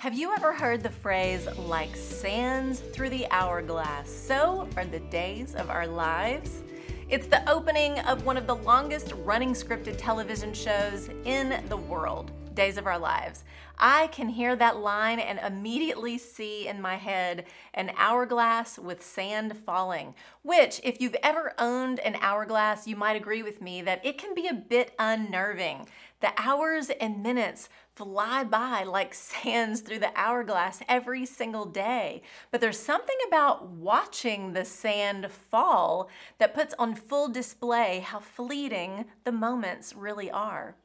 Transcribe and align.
Have 0.00 0.14
you 0.14 0.32
ever 0.34 0.54
heard 0.54 0.82
the 0.82 0.88
phrase, 0.88 1.46
like 1.58 1.94
sands 1.94 2.80
through 2.80 3.10
the 3.10 3.26
hourglass, 3.30 4.10
so 4.10 4.66
are 4.74 4.86
the 4.86 4.98
days 4.98 5.54
of 5.54 5.68
our 5.68 5.86
lives? 5.86 6.62
It's 7.10 7.26
the 7.26 7.46
opening 7.46 7.98
of 7.98 8.24
one 8.24 8.38
of 8.38 8.46
the 8.46 8.56
longest 8.56 9.12
running 9.12 9.50
scripted 9.50 9.98
television 9.98 10.54
shows 10.54 11.10
in 11.26 11.62
the 11.68 11.76
world. 11.76 12.32
Days 12.54 12.76
of 12.76 12.86
Our 12.86 12.98
Lives. 12.98 13.44
I 13.78 14.08
can 14.08 14.28
hear 14.28 14.54
that 14.56 14.76
line 14.76 15.18
and 15.18 15.38
immediately 15.38 16.18
see 16.18 16.68
in 16.68 16.82
my 16.82 16.96
head 16.96 17.46
an 17.72 17.92
hourglass 17.96 18.78
with 18.78 19.02
sand 19.02 19.56
falling, 19.56 20.14
which, 20.42 20.80
if 20.84 21.00
you've 21.00 21.16
ever 21.22 21.54
owned 21.58 21.98
an 22.00 22.16
hourglass, 22.20 22.86
you 22.86 22.94
might 22.94 23.16
agree 23.16 23.42
with 23.42 23.62
me 23.62 23.80
that 23.82 24.04
it 24.04 24.18
can 24.18 24.34
be 24.34 24.46
a 24.46 24.54
bit 24.54 24.92
unnerving. 24.98 25.88
The 26.20 26.32
hours 26.36 26.90
and 27.00 27.22
minutes 27.22 27.70
fly 27.94 28.44
by 28.44 28.82
like 28.82 29.14
sands 29.42 29.80
through 29.80 30.00
the 30.00 30.12
hourglass 30.14 30.82
every 30.86 31.24
single 31.24 31.64
day. 31.64 32.22
But 32.50 32.60
there's 32.60 32.78
something 32.78 33.16
about 33.28 33.68
watching 33.68 34.52
the 34.52 34.66
sand 34.66 35.30
fall 35.30 36.10
that 36.38 36.54
puts 36.54 36.74
on 36.78 36.94
full 36.94 37.28
display 37.28 38.00
how 38.00 38.20
fleeting 38.20 39.06
the 39.24 39.32
moments 39.32 39.94
really 39.94 40.30
are. 40.30 40.76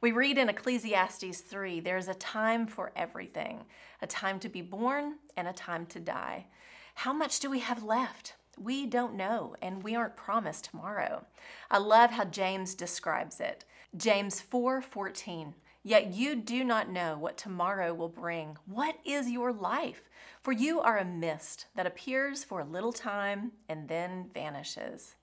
We 0.00 0.12
read 0.12 0.38
in 0.38 0.48
Ecclesiastes 0.48 1.40
3 1.40 1.80
there's 1.80 2.08
a 2.08 2.14
time 2.14 2.66
for 2.66 2.92
everything, 2.96 3.64
a 4.02 4.06
time 4.06 4.38
to 4.40 4.48
be 4.48 4.62
born 4.62 5.16
and 5.36 5.48
a 5.48 5.52
time 5.52 5.86
to 5.86 6.00
die. 6.00 6.46
How 6.96 7.12
much 7.12 7.40
do 7.40 7.50
we 7.50 7.60
have 7.60 7.82
left? 7.82 8.34
We 8.58 8.86
don't 8.86 9.14
know, 9.14 9.56
and 9.60 9.82
we 9.82 9.96
aren't 9.96 10.16
promised 10.16 10.66
tomorrow. 10.66 11.26
I 11.70 11.78
love 11.78 12.12
how 12.12 12.24
James 12.24 12.74
describes 12.74 13.40
it. 13.40 13.64
James 13.96 14.40
4:14. 14.40 15.54
Yet 15.82 16.14
you 16.14 16.34
do 16.36 16.64
not 16.64 16.88
know 16.88 17.18
what 17.18 17.36
tomorrow 17.36 17.92
will 17.92 18.08
bring. 18.08 18.56
What 18.64 18.96
is 19.04 19.30
your 19.30 19.52
life? 19.52 20.08
For 20.40 20.52
you 20.52 20.80
are 20.80 20.96
a 20.96 21.04
mist 21.04 21.66
that 21.74 21.86
appears 21.86 22.42
for 22.42 22.60
a 22.60 22.64
little 22.64 22.92
time 22.92 23.52
and 23.68 23.88
then 23.88 24.30
vanishes. 24.32 25.16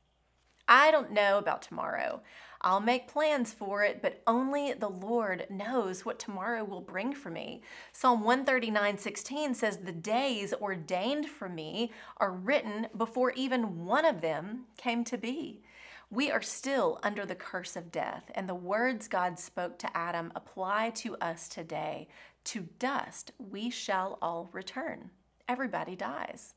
I 0.68 0.92
don't 0.92 1.12
know 1.12 1.38
about 1.40 1.64
tomorrow. 1.64 2.22
I'll 2.64 2.80
make 2.80 3.08
plans 3.08 3.52
for 3.52 3.84
it, 3.84 4.02
but 4.02 4.22
only 4.28 4.74
the 4.74 4.90
Lord 4.90 5.48
knows 5.50 6.06
what 6.06 6.20
tomorrow 6.20 6.64
will 6.64 6.82
bring 6.82 7.14
for 7.14 7.32
me. 7.32 7.62
Psalm 7.92 8.24
139 8.24 9.00
16 9.00 9.56
says, 9.56 9.78
The 9.78 9.92
days 9.92 10.54
ordained 10.54 11.28
for 11.28 11.50
me 11.50 11.92
are 12.18 12.32
written 12.32 12.88
before 12.96 13.32
even 13.32 13.86
one 13.86 14.06
of 14.06 14.22
them 14.22 14.66
came 14.78 15.04
to 15.06 15.18
be. 15.18 15.64
We 16.12 16.30
are 16.30 16.42
still 16.42 17.00
under 17.04 17.26
the 17.26 17.36
curse 17.36 17.76
of 17.76 17.92
death, 17.92 18.30
and 18.36 18.48
the 18.48 18.54
words 18.54 19.08
God 19.08 19.40
spoke 19.40 19.80
to 19.80 19.98
Adam 19.98 20.32
apply 20.36 20.92
to 20.96 21.16
us 21.18 21.48
today. 21.48 22.10
To 22.46 22.68
dust 22.80 23.32
we 23.40 23.70
shall 23.70 24.20
all 24.22 24.50
return. 24.52 25.10
Everybody 25.48 25.96
dies. 25.96 26.54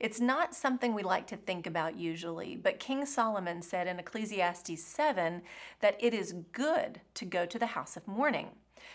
It's 0.00 0.20
not 0.20 0.54
something 0.54 0.94
we 0.94 1.02
like 1.02 1.26
to 1.28 1.36
think 1.36 1.66
about 1.66 1.96
usually, 1.96 2.56
but 2.56 2.78
King 2.78 3.06
Solomon 3.06 3.62
said 3.62 3.86
in 3.86 3.98
Ecclesiastes 3.98 4.82
7 4.82 5.42
that 5.80 5.96
it 6.00 6.14
is 6.14 6.34
good 6.52 7.00
to 7.14 7.24
go 7.24 7.46
to 7.46 7.58
the 7.58 7.66
house 7.66 7.96
of 7.96 8.08
mourning. 8.08 8.50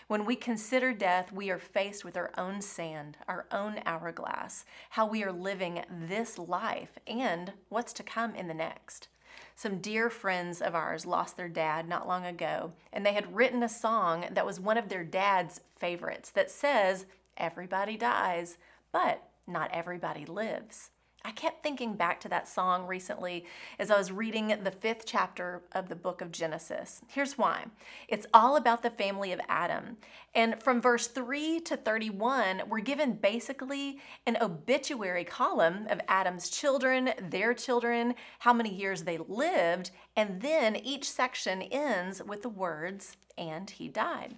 When 0.06 0.24
we 0.24 0.36
consider 0.36 0.92
death, 0.92 1.32
we 1.32 1.50
are 1.50 1.58
faced 1.58 2.04
with 2.04 2.16
our 2.16 2.30
own 2.36 2.60
sand, 2.60 3.16
our 3.28 3.46
own 3.50 3.80
hourglass, 3.86 4.64
how 4.90 5.06
we 5.06 5.22
are 5.24 5.32
living 5.32 5.84
this 5.90 6.38
life, 6.38 6.98
and 7.06 7.52
what's 7.68 7.92
to 7.94 8.02
come 8.02 8.34
in 8.34 8.48
the 8.48 8.54
next. 8.54 9.08
Some 9.54 9.78
dear 9.78 10.10
friends 10.10 10.60
of 10.60 10.74
ours 10.74 11.06
lost 11.06 11.36
their 11.36 11.48
dad 11.48 11.88
not 11.88 12.08
long 12.08 12.24
ago, 12.24 12.72
and 12.92 13.04
they 13.04 13.12
had 13.12 13.34
written 13.34 13.62
a 13.62 13.68
song 13.68 14.26
that 14.30 14.46
was 14.46 14.58
one 14.58 14.78
of 14.78 14.88
their 14.88 15.04
dad's 15.04 15.60
favorites 15.76 16.30
that 16.30 16.50
says, 16.50 17.06
Everybody 17.36 17.96
dies, 17.96 18.58
but 18.92 19.29
not 19.50 19.70
everybody 19.72 20.24
lives. 20.24 20.90
I 21.22 21.32
kept 21.32 21.62
thinking 21.62 21.96
back 21.96 22.18
to 22.20 22.30
that 22.30 22.48
song 22.48 22.86
recently 22.86 23.44
as 23.78 23.90
I 23.90 23.98
was 23.98 24.10
reading 24.10 24.48
the 24.62 24.70
fifth 24.70 25.04
chapter 25.04 25.62
of 25.72 25.90
the 25.90 25.94
book 25.94 26.22
of 26.22 26.32
Genesis. 26.32 27.02
Here's 27.08 27.36
why 27.36 27.66
it's 28.08 28.26
all 28.32 28.56
about 28.56 28.82
the 28.82 28.90
family 28.90 29.30
of 29.32 29.40
Adam. 29.46 29.98
And 30.34 30.62
from 30.62 30.80
verse 30.80 31.08
3 31.08 31.60
to 31.60 31.76
31, 31.76 32.62
we're 32.68 32.80
given 32.80 33.12
basically 33.12 33.98
an 34.26 34.38
obituary 34.40 35.24
column 35.24 35.86
of 35.90 36.00
Adam's 36.08 36.48
children, 36.48 37.10
their 37.20 37.52
children, 37.52 38.14
how 38.38 38.54
many 38.54 38.72
years 38.72 39.02
they 39.02 39.18
lived, 39.18 39.90
and 40.16 40.40
then 40.40 40.74
each 40.74 41.10
section 41.10 41.60
ends 41.60 42.22
with 42.22 42.40
the 42.42 42.48
words, 42.48 43.18
and 43.36 43.68
he 43.68 43.88
died. 43.88 44.36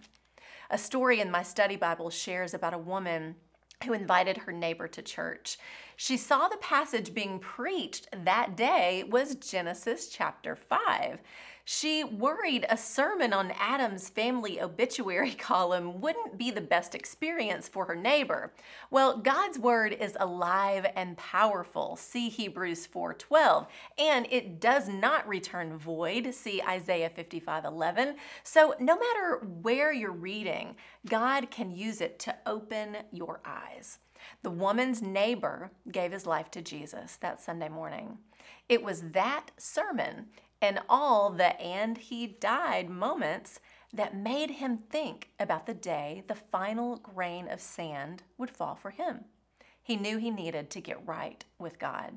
A 0.68 0.78
story 0.78 1.20
in 1.20 1.30
my 1.30 1.44
study 1.44 1.76
Bible 1.76 2.10
shares 2.10 2.54
about 2.54 2.74
a 2.74 2.78
woman 2.78 3.36
who 3.84 3.92
invited 3.92 4.38
her 4.38 4.52
neighbor 4.52 4.88
to 4.88 5.02
church. 5.02 5.58
She 5.96 6.16
saw 6.16 6.48
the 6.48 6.56
passage 6.56 7.14
being 7.14 7.38
preached 7.38 8.08
that 8.24 8.56
day 8.56 9.04
was 9.08 9.34
Genesis 9.36 10.08
chapter 10.08 10.56
5. 10.56 11.20
She 11.64 12.02
worried 12.02 12.66
a 12.68 12.76
sermon 12.76 13.32
on 13.32 13.52
Adam's 13.52 14.08
family 14.08 14.60
obituary 14.60 15.30
column 15.38 16.00
wouldn't 16.00 16.36
be 16.36 16.50
the 16.50 16.60
best 16.60 16.94
experience 16.94 17.68
for 17.68 17.84
her 17.84 17.94
neighbor. 17.94 18.52
Well, 18.90 19.18
God's 19.18 19.58
word 19.58 19.92
is 19.92 20.16
alive 20.18 20.86
and 20.96 21.16
powerful. 21.16 21.96
See 21.96 22.28
Hebrews 22.28 22.88
4:12, 22.88 23.66
and 23.96 24.26
it 24.30 24.60
does 24.60 24.88
not 24.88 25.26
return 25.28 25.78
void. 25.78 26.34
See 26.34 26.60
Isaiah 26.62 27.10
55:11. 27.10 28.16
So, 28.42 28.74
no 28.80 28.96
matter 28.96 29.38
where 29.62 29.92
you're 29.92 30.10
reading, 30.10 30.76
God 31.08 31.50
can 31.50 31.70
use 31.70 32.00
it 32.00 32.18
to 32.20 32.36
open 32.44 32.98
your 33.12 33.40
eyes. 33.44 33.98
The 34.42 34.50
woman's 34.50 35.00
neighbor 35.00 35.70
gave 35.90 36.12
his 36.12 36.26
life 36.26 36.50
to 36.52 36.62
Jesus 36.62 37.16
that 37.16 37.40
Sunday 37.40 37.68
morning. 37.68 38.18
It 38.68 38.82
was 38.82 39.10
that 39.12 39.50
sermon 39.56 40.26
and 40.62 40.78
all 40.88 41.28
the 41.28 41.60
and 41.60 41.98
he 41.98 42.26
died 42.26 42.88
moments 42.88 43.60
that 43.92 44.16
made 44.16 44.52
him 44.52 44.78
think 44.78 45.30
about 45.38 45.66
the 45.66 45.74
day 45.74 46.22
the 46.28 46.34
final 46.34 46.96
grain 46.96 47.48
of 47.48 47.60
sand 47.60 48.22
would 48.38 48.48
fall 48.48 48.76
for 48.76 48.90
him. 48.90 49.24
He 49.82 49.96
knew 49.96 50.16
he 50.16 50.30
needed 50.30 50.70
to 50.70 50.80
get 50.80 51.06
right 51.06 51.44
with 51.58 51.80
God. 51.80 52.16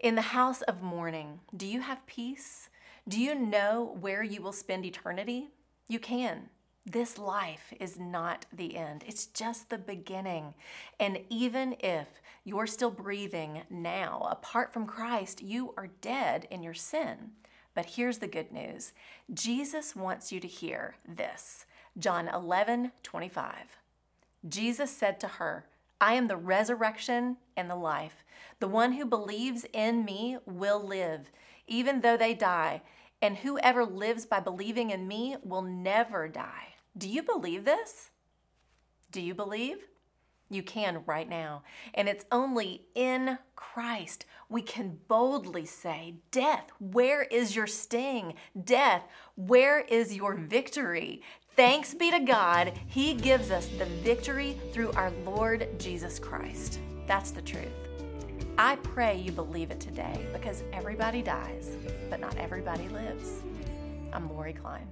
In 0.00 0.16
the 0.16 0.22
house 0.22 0.62
of 0.62 0.82
mourning, 0.82 1.38
do 1.56 1.64
you 1.64 1.80
have 1.80 2.04
peace? 2.06 2.68
Do 3.08 3.20
you 3.20 3.36
know 3.36 3.96
where 4.00 4.24
you 4.24 4.42
will 4.42 4.52
spend 4.52 4.84
eternity? 4.84 5.50
You 5.88 6.00
can. 6.00 6.48
This 6.84 7.16
life 7.16 7.72
is 7.78 7.96
not 8.00 8.46
the 8.52 8.76
end, 8.76 9.04
it's 9.06 9.26
just 9.26 9.70
the 9.70 9.78
beginning. 9.78 10.54
And 10.98 11.20
even 11.28 11.76
if 11.78 12.08
you're 12.42 12.66
still 12.66 12.90
breathing 12.90 13.62
now, 13.70 14.26
apart 14.28 14.72
from 14.72 14.86
Christ, 14.86 15.42
you 15.42 15.74
are 15.76 15.90
dead 16.00 16.48
in 16.50 16.64
your 16.64 16.74
sin. 16.74 17.30
But 17.74 17.86
here's 17.86 18.18
the 18.18 18.28
good 18.28 18.52
news 18.52 18.92
Jesus 19.32 19.96
wants 19.96 20.32
you 20.32 20.40
to 20.40 20.48
hear 20.48 20.96
this 21.06 21.66
John 21.98 22.28
11 22.28 22.92
25. 23.02 23.54
Jesus 24.48 24.90
said 24.90 25.20
to 25.20 25.28
her, 25.28 25.66
I 26.00 26.14
am 26.14 26.26
the 26.26 26.36
resurrection 26.36 27.36
and 27.56 27.70
the 27.70 27.76
life. 27.76 28.24
The 28.58 28.68
one 28.68 28.92
who 28.92 29.04
believes 29.04 29.64
in 29.72 30.04
me 30.04 30.38
will 30.46 30.84
live, 30.84 31.30
even 31.68 32.00
though 32.00 32.16
they 32.16 32.34
die, 32.34 32.82
and 33.20 33.36
whoever 33.36 33.84
lives 33.84 34.26
by 34.26 34.40
believing 34.40 34.90
in 34.90 35.06
me 35.06 35.36
will 35.44 35.62
never 35.62 36.26
die. 36.26 36.74
Do 36.98 37.08
you 37.08 37.22
believe 37.22 37.64
this? 37.64 38.10
Do 39.12 39.20
you 39.20 39.34
believe? 39.34 39.86
You 40.52 40.62
can 40.62 41.02
right 41.06 41.28
now. 41.28 41.62
And 41.94 42.08
it's 42.08 42.26
only 42.30 42.82
in 42.94 43.38
Christ 43.56 44.26
we 44.52 44.60
can 44.62 44.98
boldly 45.08 45.64
say, 45.64 46.16
Death, 46.30 46.70
where 46.78 47.22
is 47.22 47.56
your 47.56 47.66
sting? 47.66 48.34
Death, 48.64 49.02
where 49.34 49.80
is 49.80 50.14
your 50.14 50.34
victory? 50.34 51.22
Thanks 51.56 51.94
be 51.94 52.10
to 52.10 52.20
God, 52.20 52.72
He 52.86 53.14
gives 53.14 53.50
us 53.50 53.66
the 53.78 53.86
victory 53.86 54.58
through 54.72 54.92
our 54.92 55.10
Lord 55.24 55.68
Jesus 55.78 56.18
Christ. 56.18 56.80
That's 57.06 57.30
the 57.30 57.42
truth. 57.42 57.66
I 58.58 58.76
pray 58.76 59.16
you 59.18 59.32
believe 59.32 59.70
it 59.70 59.80
today 59.80 60.26
because 60.32 60.62
everybody 60.72 61.22
dies, 61.22 61.74
but 62.10 62.20
not 62.20 62.36
everybody 62.36 62.88
lives. 62.90 63.42
I'm 64.12 64.30
Lori 64.30 64.52
Klein. 64.52 64.86